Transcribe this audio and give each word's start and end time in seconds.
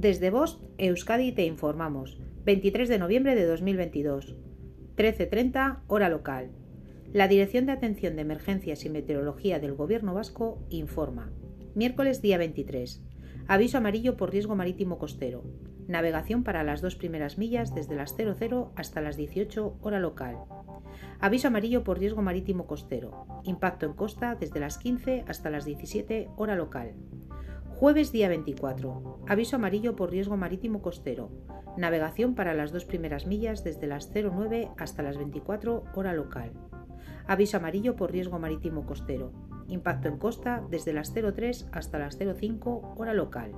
Desde 0.00 0.30
Bost, 0.30 0.62
Euskadi, 0.78 1.30
te 1.32 1.44
informamos. 1.44 2.18
23 2.46 2.88
de 2.88 2.98
noviembre 2.98 3.34
de 3.34 3.44
2022. 3.44 4.34
13.30, 4.96 5.80
hora 5.88 6.08
local. 6.08 6.52
La 7.12 7.28
Dirección 7.28 7.66
de 7.66 7.72
Atención 7.72 8.16
de 8.16 8.22
Emergencias 8.22 8.86
y 8.86 8.88
Meteorología 8.88 9.60
del 9.60 9.74
Gobierno 9.74 10.14
Vasco 10.14 10.64
informa. 10.70 11.30
Miércoles 11.74 12.22
día 12.22 12.38
23. 12.38 13.02
Aviso 13.46 13.76
amarillo 13.76 14.16
por 14.16 14.30
riesgo 14.30 14.56
marítimo 14.56 14.96
costero. 14.96 15.44
Navegación 15.86 16.44
para 16.44 16.64
las 16.64 16.80
dos 16.80 16.96
primeras 16.96 17.36
millas 17.36 17.74
desde 17.74 17.94
las 17.94 18.16
00 18.16 18.72
hasta 18.76 19.02
las 19.02 19.18
18 19.18 19.80
hora 19.82 20.00
local. 20.00 20.38
Aviso 21.18 21.48
amarillo 21.48 21.84
por 21.84 21.98
riesgo 21.98 22.22
marítimo 22.22 22.66
costero. 22.66 23.26
Impacto 23.44 23.84
en 23.84 23.92
costa 23.92 24.34
desde 24.34 24.60
las 24.60 24.78
15 24.78 25.26
hasta 25.28 25.50
las 25.50 25.66
17 25.66 26.30
hora 26.38 26.56
local. 26.56 26.94
Jueves 27.80 28.12
día 28.12 28.28
24. 28.28 29.20
Aviso 29.26 29.56
amarillo 29.56 29.96
por 29.96 30.10
riesgo 30.10 30.36
marítimo 30.36 30.82
costero. 30.82 31.30
Navegación 31.78 32.34
para 32.34 32.52
las 32.52 32.72
dos 32.72 32.84
primeras 32.84 33.26
millas 33.26 33.64
desde 33.64 33.86
las 33.86 34.12
09 34.12 34.68
hasta 34.76 35.02
las 35.02 35.16
24 35.16 35.84
hora 35.94 36.12
local. 36.12 36.52
Aviso 37.26 37.56
amarillo 37.56 37.96
por 37.96 38.12
riesgo 38.12 38.38
marítimo 38.38 38.84
costero. 38.84 39.32
Impacto 39.66 40.08
en 40.08 40.18
costa 40.18 40.62
desde 40.68 40.92
las 40.92 41.14
03 41.14 41.70
hasta 41.72 41.98
las 41.98 42.18
05 42.18 42.96
hora 42.98 43.14
local. 43.14 43.52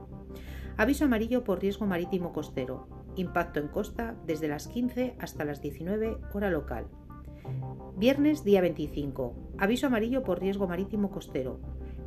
Aviso 0.76 1.06
amarillo 1.06 1.42
por 1.42 1.60
riesgo 1.60 1.86
marítimo 1.86 2.32
costero. 2.32 2.86
Impacto 3.16 3.58
en 3.58 3.66
costa 3.66 4.14
desde 4.24 4.46
las 4.46 4.68
15 4.68 5.16
hasta 5.18 5.44
las 5.44 5.60
19 5.60 6.18
hora 6.32 6.48
local. 6.48 6.86
Viernes 7.96 8.44
día 8.44 8.60
25. 8.60 9.34
Aviso 9.58 9.88
amarillo 9.88 10.22
por 10.22 10.38
riesgo 10.38 10.68
marítimo 10.68 11.10
costero. 11.10 11.58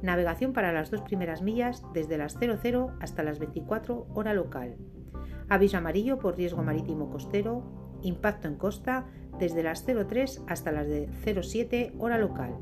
Navegación 0.05 0.53
para 0.53 0.71
las 0.71 0.91
dos 0.91 1.01
primeras 1.01 1.41
millas 1.41 1.81
desde 1.91 2.19
las 2.19 2.37
00 2.37 2.91
hasta 3.01 3.23
las 3.23 3.39
24 3.39 4.05
hora 4.13 4.35
local. 4.35 4.77
Aviso 5.49 5.77
amarillo 5.77 6.19
por 6.19 6.37
riesgo 6.37 6.61
marítimo 6.61 7.09
costero. 7.09 7.63
Impacto 8.03 8.47
en 8.47 8.55
costa 8.55 9.07
desde 9.39 9.63
las 9.63 9.83
03 9.83 10.43
hasta 10.47 10.71
las 10.71 10.85
07 11.23 11.93
hora 11.97 12.19
local. 12.19 12.55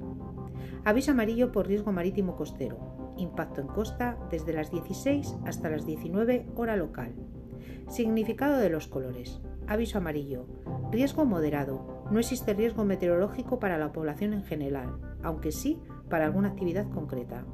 Aviso 0.85 1.11
amarillo 1.11 1.51
por 1.51 1.67
riesgo 1.67 1.91
marítimo 1.91 2.37
costero. 2.37 3.13
Impacto 3.17 3.59
en 3.59 3.67
costa 3.67 4.17
desde 4.31 4.53
las 4.53 4.71
16 4.71 5.35
hasta 5.45 5.69
las 5.69 5.85
19 5.85 6.47
hora 6.55 6.77
local. 6.77 7.13
Significado 7.89 8.57
de 8.57 8.69
los 8.69 8.87
colores. 8.87 9.41
Aviso 9.67 9.97
amarillo. 9.97 10.47
Riesgo 10.91 11.25
moderado. 11.25 12.05
No 12.09 12.19
existe 12.19 12.53
riesgo 12.53 12.85
meteorológico 12.85 13.59
para 13.59 13.77
la 13.77 13.91
población 13.91 14.31
en 14.31 14.45
general, 14.45 14.97
aunque 15.23 15.51
sí 15.51 15.81
para 16.09 16.25
alguna 16.25 16.49
actividad 16.49 16.89
concreta. 16.89 17.45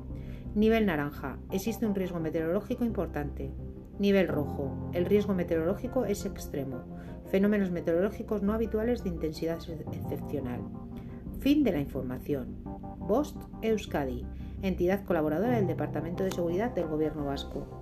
Nivel 0.55 0.85
naranja. 0.85 1.37
Existe 1.51 1.85
un 1.85 1.95
riesgo 1.95 2.19
meteorológico 2.19 2.83
importante. 2.83 3.51
Nivel 3.99 4.27
rojo. 4.27 4.89
El 4.93 5.05
riesgo 5.05 5.33
meteorológico 5.33 6.05
es 6.05 6.25
extremo. 6.25 6.83
Fenómenos 7.29 7.71
meteorológicos 7.71 8.41
no 8.41 8.53
habituales 8.53 9.03
de 9.03 9.09
intensidad 9.09 9.59
excepcional. 9.93 10.61
Fin 11.39 11.63
de 11.63 11.71
la 11.71 11.79
información. 11.79 12.57
Bost 12.97 13.37
Euskadi, 13.61 14.25
entidad 14.61 15.05
colaboradora 15.05 15.57
del 15.57 15.67
Departamento 15.67 16.23
de 16.23 16.31
Seguridad 16.31 16.71
del 16.73 16.87
Gobierno 16.87 17.25
Vasco. 17.25 17.79